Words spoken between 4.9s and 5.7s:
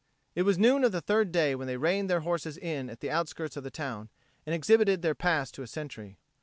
their pass to a